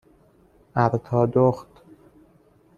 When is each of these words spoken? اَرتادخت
اَرتادخت 0.75 1.67